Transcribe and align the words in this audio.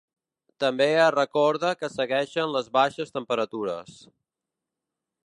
També 0.63 0.87
es 1.01 1.11
recorda 1.15 1.73
que 1.81 1.91
segueixen 1.97 2.55
les 2.57 2.71
baixes 2.79 3.15
temperatures. 3.19 4.01